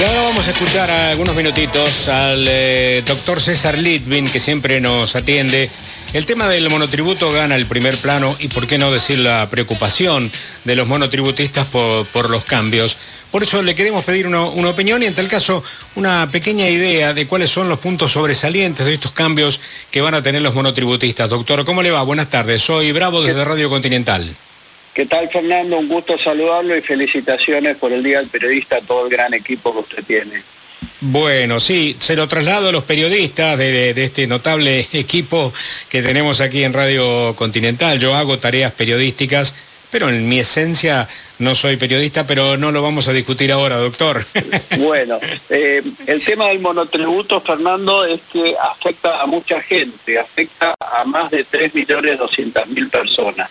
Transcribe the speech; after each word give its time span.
Y 0.00 0.02
ahora 0.02 0.22
vamos 0.22 0.48
a 0.48 0.52
escuchar 0.52 0.90
algunos 0.90 1.36
minutitos 1.36 2.08
al 2.08 2.46
eh, 2.48 3.02
doctor 3.04 3.38
César 3.38 3.76
Litvin, 3.76 4.30
que 4.30 4.40
siempre 4.40 4.80
nos 4.80 5.14
atiende. 5.14 5.68
El 6.14 6.24
tema 6.24 6.46
del 6.46 6.70
monotributo 6.70 7.30
gana 7.30 7.54
el 7.54 7.66
primer 7.66 7.98
plano 7.98 8.34
y 8.38 8.48
por 8.48 8.66
qué 8.66 8.78
no 8.78 8.90
decir 8.90 9.18
la 9.18 9.46
preocupación 9.50 10.32
de 10.64 10.74
los 10.74 10.88
monotributistas 10.88 11.66
por, 11.66 12.30
los 12.30 12.44
cambios. 12.44 12.96
Por 13.30 13.42
eso 13.42 13.62
le 13.62 13.74
queremos 13.74 14.02
pedir 14.02 14.26
una, 14.26 14.44
una, 14.44 14.70
opinión 14.70 15.02
y 15.02 15.06
en 15.06 15.14
tal 15.14 15.28
caso 15.28 15.62
una 15.96 16.30
pequeña 16.32 16.66
idea 16.66 17.12
de 17.12 17.26
cuáles 17.26 17.50
son 17.50 17.68
los 17.68 17.78
puntos 17.78 18.12
sobresalientes 18.12 18.86
de 18.86 18.94
estos 18.94 19.12
cambios 19.12 19.60
que 19.90 20.00
van 20.00 20.14
a 20.14 20.22
tener 20.22 20.40
los 20.40 20.54
monotributistas. 20.54 21.28
Doctor, 21.28 21.66
¿cómo 21.66 21.82
le 21.82 21.90
va? 21.90 22.02
Buenas 22.04 22.30
tardes. 22.30 22.62
Soy 22.62 22.90
Bravo 22.92 23.22
desde 23.22 23.44
Radio 23.44 23.68
Continental. 23.68 24.34
¿Qué 24.94 25.06
tal, 25.06 25.28
Fernando? 25.28 25.78
Un 25.78 25.88
gusto 25.88 26.18
saludarlo 26.18 26.76
y 26.76 26.82
felicitaciones 26.82 27.76
por 27.76 27.92
el 27.92 28.02
Día 28.02 28.18
del 28.18 28.28
Periodista 28.28 28.76
a 28.76 28.80
todo 28.80 29.04
el 29.04 29.10
gran 29.10 29.32
equipo 29.34 29.72
que 29.72 29.78
usted 29.78 30.04
tiene. 30.04 30.42
Bueno, 31.00 31.60
sí, 31.60 31.96
se 31.98 32.16
lo 32.16 32.28
traslado 32.28 32.68
a 32.68 32.72
los 32.72 32.84
periodistas 32.84 33.56
de, 33.56 33.90
este 33.90 34.26
notable 34.26 34.80
equipo 34.92 35.52
que 35.88 36.02
tenemos 36.02 36.40
aquí 36.40 36.64
en 36.64 36.72
Radio 36.72 37.34
Continental. 37.36 37.98
Yo 37.98 38.14
hago 38.14 38.38
tareas 38.38 38.72
periodísticas, 38.72 39.54
pero 39.90 40.08
en 40.08 40.28
mi 40.28 40.40
esencia 40.40 41.08
no 41.38 41.54
soy 41.54 41.76
periodista, 41.76 42.26
pero 42.26 42.58
no 42.58 42.70
lo 42.70 42.82
vamos 42.82 43.08
a 43.08 43.12
discutir 43.12 43.50
ahora, 43.52 43.76
doctor. 43.76 44.26
Bueno, 44.76 45.18
eh, 45.50 45.82
el 46.06 46.22
tema 46.22 46.48
del 46.48 46.60
monotributo, 46.60 47.40
Fernando, 47.40 48.04
es 48.04 48.20
que 48.32 48.54
afecta 48.56 49.20
a 49.20 49.26
mucha 49.26 49.60
gente, 49.60 50.18
afecta 50.18 50.74
a 50.80 51.04
más 51.04 51.30
de 51.30 51.44
3.200.000 51.46 52.90
personas. 52.90 53.50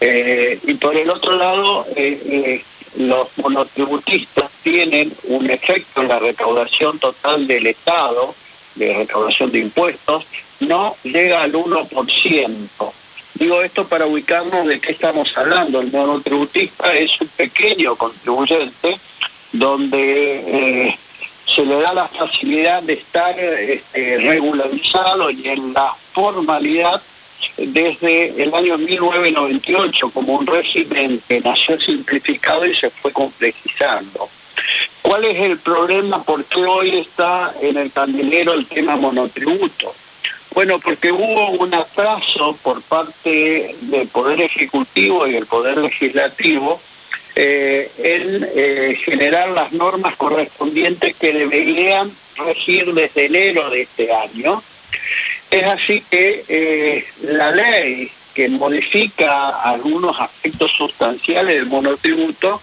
Eh, 0.00 0.58
y 0.66 0.74
por 0.74 0.96
el 0.96 1.10
otro 1.10 1.36
lado, 1.36 1.86
eh, 1.96 2.20
eh, 2.26 2.64
los 2.96 3.28
monotributistas 3.38 4.50
tienen 4.62 5.12
un 5.24 5.50
efecto 5.50 6.02
en 6.02 6.08
la 6.08 6.18
recaudación 6.18 6.98
total 6.98 7.46
del 7.46 7.66
Estado, 7.66 8.34
de 8.74 8.94
recaudación 8.94 9.50
de 9.52 9.60
impuestos, 9.60 10.24
no 10.60 10.96
llega 11.02 11.42
al 11.42 11.52
1%. 11.52 12.92
Digo 13.34 13.62
esto 13.62 13.86
para 13.86 14.06
ubicarnos 14.06 14.66
de 14.66 14.80
qué 14.80 14.92
estamos 14.92 15.36
hablando. 15.36 15.80
El 15.80 15.90
monotributista 15.90 16.92
es 16.94 17.20
un 17.20 17.28
pequeño 17.28 17.96
contribuyente 17.96 18.96
donde 19.52 20.96
se 21.46 21.64
le 21.64 21.80
da 21.80 21.92
la 21.94 22.08
facilidad 22.08 22.82
de 22.82 22.94
estar 22.94 23.38
este, 23.38 24.18
regularizado 24.18 25.30
y 25.30 25.48
en 25.48 25.72
la 25.72 25.92
formalidad 26.12 27.02
desde 27.56 28.42
el 28.42 28.54
año 28.54 28.78
1998 28.78 30.10
como 30.10 30.34
un 30.34 30.46
régimen 30.46 31.20
que 31.28 31.40
nació 31.40 31.80
simplificado 31.80 32.66
y 32.66 32.74
se 32.74 32.90
fue 32.90 33.12
complejizando. 33.12 34.28
¿Cuál 35.02 35.24
es 35.24 35.38
el 35.38 35.58
problema? 35.58 36.22
¿Por 36.22 36.44
qué 36.44 36.64
hoy 36.64 36.98
está 36.98 37.52
en 37.60 37.76
el 37.76 37.92
candelero 37.92 38.54
el 38.54 38.66
tema 38.66 38.96
monotributo? 38.96 39.94
Bueno, 40.54 40.78
porque 40.78 41.10
hubo 41.10 41.50
un 41.50 41.74
atraso 41.74 42.56
por 42.62 42.80
parte 42.82 43.74
del 43.80 44.06
Poder 44.08 44.40
Ejecutivo 44.40 45.26
y 45.26 45.32
del 45.32 45.46
Poder 45.46 45.78
Legislativo 45.78 46.80
eh, 47.34 47.90
en 47.98 48.48
eh, 48.54 48.96
generar 49.04 49.48
las 49.48 49.72
normas 49.72 50.14
correspondientes 50.16 51.16
que 51.16 51.32
deberían 51.32 52.12
regir 52.36 52.94
desde 52.94 53.26
enero 53.26 53.68
de 53.70 53.82
este 53.82 54.12
año 54.12 54.62
es 55.54 55.64
así 55.64 56.02
que 56.10 56.44
eh, 56.48 57.04
la 57.22 57.52
ley 57.52 58.10
que 58.34 58.48
modifica 58.48 59.60
algunos 59.60 60.18
aspectos 60.18 60.72
sustanciales 60.72 61.54
del 61.54 61.66
monotributo 61.66 62.60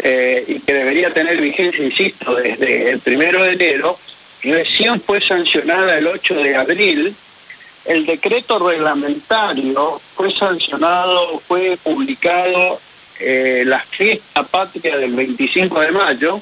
eh, 0.00 0.44
y 0.48 0.60
que 0.60 0.74
debería 0.74 1.14
tener 1.14 1.40
vigencia, 1.40 1.84
insisto, 1.84 2.34
desde 2.34 2.90
el 2.90 2.98
primero 2.98 3.44
de 3.44 3.52
enero, 3.52 3.98
recién 4.42 5.00
fue 5.00 5.20
sancionada 5.20 5.96
el 5.98 6.08
8 6.08 6.34
de 6.34 6.56
abril. 6.56 7.14
El 7.84 8.04
decreto 8.04 8.58
reglamentario 8.58 10.00
fue 10.16 10.32
sancionado, 10.32 11.40
fue 11.46 11.78
publicado 11.80 12.80
eh, 13.20 13.62
la 13.64 13.78
fiesta 13.78 14.42
patria 14.42 14.98
del 14.98 15.14
25 15.14 15.80
de 15.80 15.92
mayo 15.92 16.40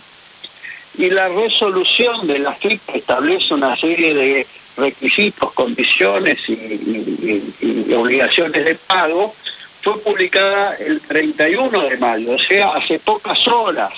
y 0.97 1.11
la 1.11 1.29
resolución 1.29 2.27
de 2.27 2.39
la 2.39 2.55
FIP 2.55 2.81
establece 2.95 3.53
una 3.53 3.77
serie 3.77 4.15
de 4.15 4.47
requisitos, 4.77 5.53
condiciones 5.53 6.39
y, 6.49 7.93
obligaciones 7.95 8.65
de 8.65 8.75
pago, 8.75 9.35
fue 9.83 9.99
publicada 10.01 10.77
el 10.77 11.01
31 11.01 11.89
de 11.89 11.97
mayo, 11.99 12.33
o 12.33 12.39
sea, 12.39 12.71
hace 12.71 12.99
pocas 12.99 13.47
horas. 13.49 13.93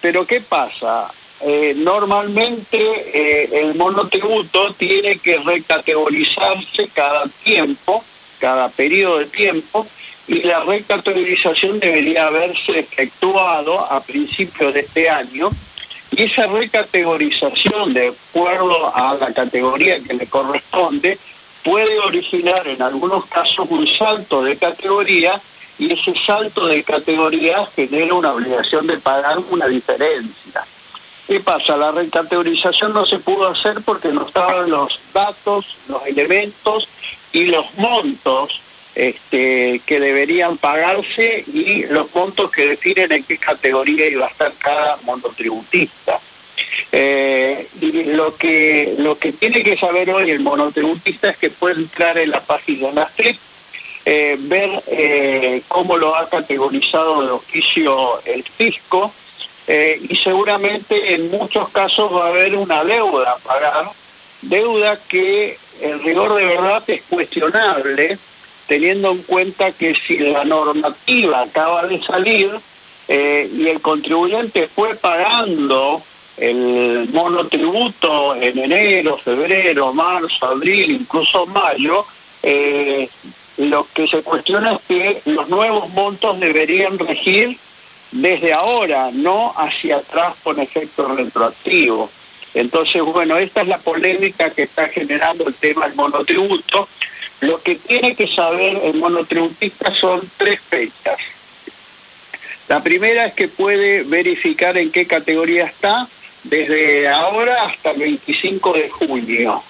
Pero 0.00 0.26
¿qué 0.26 0.40
pasa? 0.40 1.10
Eh, 1.40 1.74
normalmente 1.76 2.78
eh, 2.78 3.48
el 3.52 3.74
monotributo 3.74 4.72
tiene 4.74 5.18
que 5.18 5.38
recategorizarse 5.38 6.88
cada 6.94 7.26
tiempo, 7.42 8.02
cada 8.38 8.68
periodo 8.68 9.18
de 9.18 9.26
tiempo, 9.26 9.86
y 10.26 10.42
la 10.42 10.60
recategorización 10.64 11.80
debería 11.80 12.26
haberse 12.28 12.78
efectuado 12.78 13.80
a 13.80 14.02
principios 14.02 14.72
de 14.72 14.80
este 14.80 15.10
año 15.10 15.50
y 16.16 16.22
esa 16.22 16.46
recategorización 16.46 17.92
de 17.92 18.08
acuerdo 18.08 18.94
a 18.94 19.14
la 19.14 19.32
categoría 19.32 19.98
que 20.00 20.14
le 20.14 20.26
corresponde 20.26 21.18
puede 21.64 21.98
originar 21.98 22.66
en 22.68 22.80
algunos 22.82 23.26
casos 23.26 23.66
un 23.68 23.86
salto 23.86 24.42
de 24.42 24.56
categoría 24.56 25.40
y 25.78 25.92
ese 25.92 26.14
salto 26.14 26.66
de 26.66 26.84
categoría 26.84 27.66
genera 27.74 28.14
una 28.14 28.32
obligación 28.32 28.86
de 28.86 28.98
pagar 28.98 29.38
una 29.50 29.66
diferencia. 29.66 30.64
¿Qué 31.26 31.40
pasa? 31.40 31.76
La 31.76 31.90
recategorización 31.90 32.92
no 32.92 33.06
se 33.06 33.18
pudo 33.18 33.48
hacer 33.48 33.80
porque 33.84 34.08
no 34.08 34.26
estaban 34.26 34.70
los 34.70 35.00
datos, 35.12 35.76
los 35.88 36.06
elementos 36.06 36.86
y 37.32 37.46
los 37.46 37.66
montos 37.76 38.60
este, 38.94 39.80
que 39.84 39.98
deberían 39.98 40.56
pagarse 40.56 41.44
y 41.52 41.84
los 41.86 42.14
montos 42.14 42.50
que 42.50 42.68
definen 42.68 43.10
en 43.10 43.24
qué 43.24 43.38
categoría 43.38 44.08
iba 44.08 44.26
a 44.26 44.30
estar 44.30 44.52
cada 44.58 44.98
monotributista. 45.04 46.20
Eh, 46.92 47.66
lo 48.06 48.36
que, 48.36 48.94
lo 48.98 49.18
que 49.18 49.32
tiene 49.32 49.64
que 49.64 49.76
saber 49.76 50.10
hoy 50.10 50.30
el 50.30 50.40
monotributista 50.40 51.30
es 51.30 51.36
que 51.36 51.50
puede 51.50 51.80
entrar 51.80 52.16
en 52.18 52.30
la 52.30 52.40
página 52.40 52.92
la 52.92 53.10
eh, 54.06 54.36
ver 54.38 54.82
eh, 54.86 55.62
cómo 55.66 55.96
lo 55.96 56.14
ha 56.14 56.28
categorizado 56.28 57.24
de 57.24 57.32
oficio 57.32 58.20
el 58.24 58.44
fisco 58.44 59.12
y 59.66 60.14
seguramente 60.16 61.14
en 61.14 61.30
muchos 61.30 61.70
casos 61.70 62.12
va 62.12 62.26
a 62.26 62.28
haber 62.28 62.54
una 62.54 62.84
deuda 62.84 63.30
a 63.30 63.38
pagar, 63.38 63.90
deuda 64.42 64.98
que 65.08 65.58
en 65.80 66.02
rigor 66.02 66.34
de 66.34 66.44
verdad 66.44 66.82
es 66.86 67.00
cuestionable 67.08 68.18
teniendo 68.66 69.10
en 69.10 69.22
cuenta 69.22 69.72
que 69.72 69.94
si 69.94 70.18
la 70.18 70.44
normativa 70.44 71.42
acaba 71.42 71.86
de 71.86 72.02
salir 72.02 72.50
eh, 73.08 73.50
y 73.54 73.68
el 73.68 73.80
contribuyente 73.80 74.68
fue 74.68 74.94
pagando 74.94 76.02
el 76.36 77.08
monotributo 77.12 78.34
en 78.34 78.58
enero, 78.58 79.18
febrero, 79.18 79.92
marzo, 79.92 80.46
abril, 80.46 80.90
incluso 80.90 81.46
mayo, 81.46 82.06
eh, 82.42 83.08
lo 83.58 83.86
que 83.94 84.06
se 84.06 84.22
cuestiona 84.22 84.72
es 84.72 84.80
que 84.88 85.22
los 85.30 85.48
nuevos 85.48 85.88
montos 85.90 86.40
deberían 86.40 86.98
regir 86.98 87.56
desde 88.10 88.52
ahora, 88.52 89.10
no 89.12 89.52
hacia 89.56 89.96
atrás 89.96 90.34
con 90.42 90.58
efecto 90.58 91.14
retroactivo. 91.14 92.10
Entonces, 92.54 93.02
bueno, 93.02 93.36
esta 93.36 93.62
es 93.62 93.68
la 93.68 93.78
polémica 93.78 94.50
que 94.50 94.62
está 94.62 94.88
generando 94.88 95.46
el 95.48 95.54
tema 95.54 95.86
del 95.86 95.96
monotributo. 95.96 96.88
Lo 97.44 97.60
que 97.62 97.74
tiene 97.74 98.14
que 98.14 98.26
saber 98.26 98.80
el 98.84 98.94
monotributista 98.94 99.94
son 99.94 100.22
tres 100.38 100.60
fechas. 100.60 101.18
La 102.68 102.82
primera 102.82 103.26
es 103.26 103.34
que 103.34 103.48
puede 103.48 104.02
verificar 104.02 104.78
en 104.78 104.90
qué 104.90 105.06
categoría 105.06 105.66
está 105.66 106.08
desde 106.42 107.06
ahora 107.06 107.64
hasta 107.64 107.90
el 107.90 107.98
25 107.98 108.72
de 108.72 108.88
junio. 108.88 109.62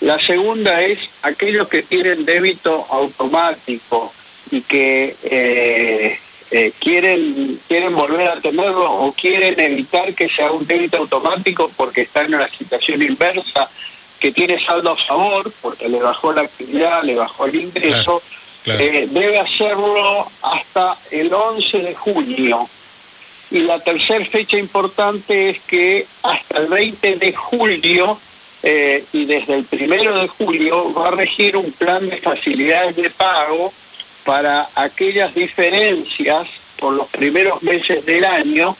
La 0.00 0.20
segunda 0.20 0.80
es 0.82 1.00
aquellos 1.22 1.68
que 1.68 1.82
tienen 1.82 2.24
débito 2.24 2.86
automático 2.90 4.12
y 4.52 4.60
que 4.60 5.16
eh, 5.24 6.20
eh, 6.52 6.72
quieren, 6.78 7.58
quieren 7.66 7.96
volver 7.96 8.28
a 8.28 8.40
tenerlo 8.40 8.88
o 8.88 9.12
quieren 9.12 9.58
evitar 9.58 10.14
que 10.14 10.28
sea 10.28 10.52
un 10.52 10.64
débito 10.64 10.98
automático 10.98 11.72
porque 11.76 12.02
están 12.02 12.26
en 12.26 12.36
una 12.36 12.48
situación 12.48 13.02
inversa 13.02 13.68
que 14.20 14.32
tiene 14.32 14.62
saldo 14.64 14.90
a 14.90 14.96
favor, 14.96 15.52
porque 15.60 15.88
le 15.88 16.00
bajó 16.00 16.32
la 16.32 16.42
actividad, 16.42 17.02
le 17.02 17.16
bajó 17.16 17.46
el 17.46 17.54
ingreso, 17.56 18.22
eh, 18.64 19.06
debe 19.10 19.38
hacerlo 19.38 20.26
hasta 20.42 20.96
el 21.10 21.32
11 21.32 21.78
de 21.78 21.94
junio. 21.94 22.68
Y 23.50 23.60
la 23.60 23.78
tercera 23.78 24.24
fecha 24.24 24.58
importante 24.58 25.50
es 25.50 25.60
que 25.60 26.06
hasta 26.22 26.58
el 26.58 26.66
20 26.66 27.16
de 27.16 27.32
julio 27.32 28.18
eh, 28.62 29.04
y 29.12 29.24
desde 29.26 29.54
el 29.54 29.64
primero 29.64 30.18
de 30.18 30.26
julio 30.26 30.92
va 30.92 31.08
a 31.08 31.10
regir 31.12 31.56
un 31.56 31.70
plan 31.72 32.08
de 32.08 32.16
facilidades 32.16 32.96
de 32.96 33.10
pago 33.10 33.72
para 34.24 34.68
aquellas 34.74 35.32
diferencias 35.34 36.48
por 36.76 36.94
los 36.94 37.06
primeros 37.08 37.62
meses 37.62 38.04
del 38.04 38.24
año 38.24 38.76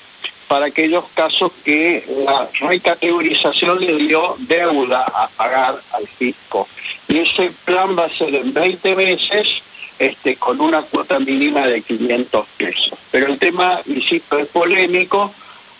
para 0.48 0.66
aquellos 0.66 1.04
casos 1.14 1.52
que 1.64 2.04
la 2.24 2.48
recategorización 2.60 3.80
le 3.80 3.96
dio 3.96 4.36
deuda 4.40 5.02
a 5.02 5.28
pagar 5.28 5.80
al 5.92 6.06
fisco. 6.06 6.68
Y 7.08 7.18
ese 7.18 7.52
plan 7.64 7.98
va 7.98 8.04
a 8.04 8.10
ser 8.10 8.34
en 8.34 8.52
20 8.52 8.94
meses 8.96 9.62
este, 9.98 10.36
con 10.36 10.60
una 10.60 10.82
cuota 10.82 11.18
mínima 11.18 11.66
de 11.66 11.82
500 11.82 12.46
pesos. 12.56 12.98
Pero 13.10 13.26
el 13.26 13.38
tema, 13.38 13.80
insisto, 13.86 14.38
es 14.38 14.46
polémico 14.48 15.32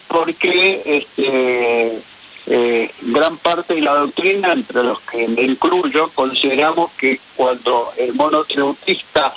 porque 0.08 0.82
este, 0.84 1.98
eh, 2.46 2.90
gran 3.02 3.36
parte 3.38 3.74
de 3.74 3.82
la 3.82 3.94
doctrina, 3.94 4.52
entre 4.52 4.82
los 4.82 5.00
que 5.00 5.28
me 5.28 5.42
incluyo, 5.42 6.10
consideramos 6.14 6.92
que 6.92 7.20
cuando 7.36 7.92
el 7.96 8.14
monotributista 8.14 9.34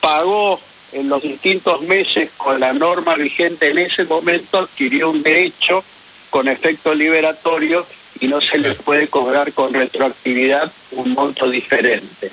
pagó 0.00 0.60
en 0.92 1.08
los 1.08 1.22
distintos 1.22 1.82
meses 1.82 2.30
con 2.36 2.60
la 2.60 2.72
norma 2.72 3.14
vigente 3.14 3.70
en 3.70 3.78
ese 3.78 4.04
momento 4.04 4.58
adquirió 4.58 5.10
un 5.10 5.22
derecho 5.22 5.84
con 6.30 6.48
efecto 6.48 6.94
liberatorio 6.94 7.86
y 8.20 8.28
no 8.28 8.40
se 8.40 8.58
le 8.58 8.74
puede 8.74 9.08
cobrar 9.08 9.52
con 9.52 9.72
retroactividad 9.74 10.70
un 10.92 11.12
monto 11.12 11.48
diferente. 11.50 12.30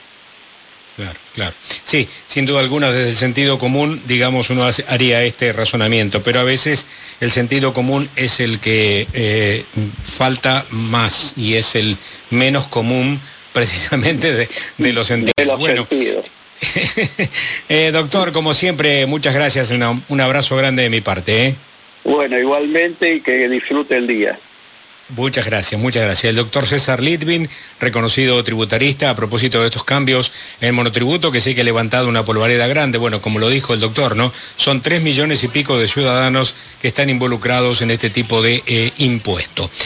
Claro, 0.95 1.19
claro. 1.33 1.53
Sí, 1.83 2.07
sin 2.27 2.45
duda 2.45 2.59
alguna, 2.59 2.91
desde 2.91 3.09
el 3.09 3.15
sentido 3.15 3.57
común, 3.57 4.01
digamos, 4.05 4.51
uno 4.51 4.67
haría 4.87 5.23
este 5.23 5.51
razonamiento, 5.51 6.21
pero 6.21 6.39
a 6.39 6.43
veces 6.43 6.85
el 7.19 7.31
sentido 7.31 7.73
común 7.73 8.09
es 8.15 8.39
el 8.39 8.59
que 8.59 9.07
eh, 9.13 9.65
falta 10.03 10.65
más 10.69 11.33
y 11.35 11.55
es 11.55 11.75
el 11.75 11.97
menos 12.29 12.67
común 12.67 13.19
precisamente 13.53 14.33
de, 14.77 14.93
los 14.93 15.07
sentidos. 15.07 15.59
bueno, 15.59 15.87
eh, 17.69 17.91
doctor, 17.91 18.31
como 18.31 18.53
siempre, 18.53 19.05
muchas 19.05 19.33
gracias, 19.33 19.71
un 19.71 20.21
abrazo 20.21 20.55
grande 20.55 20.83
de 20.83 20.89
mi 20.89 21.01
parte. 21.01 21.47
¿eh? 21.47 21.55
Bueno, 22.03 22.37
igualmente 22.37 23.15
y 23.15 23.21
que 23.21 23.47
disfrute 23.49 23.97
el 23.97 24.07
día. 24.07 24.37
Muchas 25.09 25.45
gracias, 25.45 25.79
muchas 25.79 26.03
gracias. 26.03 26.29
El 26.29 26.37
doctor 26.37 26.65
César 26.65 27.01
Litvin, 27.01 27.49
reconocido 27.79 28.41
tributarista, 28.43 29.09
a 29.09 29.15
propósito 29.15 29.59
de 29.59 29.67
estos 29.67 29.83
cambios 29.83 30.31
en 30.61 30.69
el 30.69 30.73
monotributo, 30.73 31.31
que 31.31 31.41
sí 31.41 31.53
que 31.53 31.61
ha 31.61 31.65
levantado 31.65 32.07
una 32.07 32.23
polvareda 32.23 32.67
grande. 32.67 32.97
Bueno, 32.97 33.21
como 33.21 33.39
lo 33.39 33.49
dijo 33.49 33.73
el 33.73 33.81
doctor, 33.81 34.15
¿no? 34.15 34.33
Son 34.55 34.81
tres 34.81 35.01
millones 35.01 35.43
y 35.43 35.49
pico 35.49 35.77
de 35.77 35.87
ciudadanos 35.87 36.55
que 36.81 36.87
están 36.87 37.09
involucrados 37.09 37.81
en 37.81 37.91
este 37.91 38.09
tipo 38.09 38.41
de 38.41 38.63
eh, 38.65 38.91
impuesto. 38.97 39.69